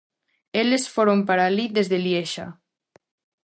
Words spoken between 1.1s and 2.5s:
para alí desde Liexa.